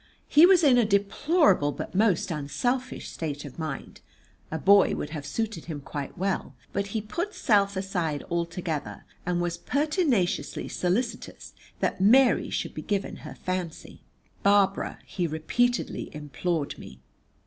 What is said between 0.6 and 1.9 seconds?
in a deplorable